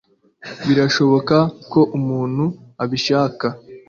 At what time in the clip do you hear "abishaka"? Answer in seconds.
2.83-3.47